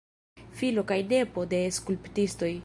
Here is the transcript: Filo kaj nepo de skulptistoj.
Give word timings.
Filo 0.61 0.85
kaj 0.93 0.97
nepo 1.11 1.45
de 1.53 1.61
skulptistoj. 1.79 2.51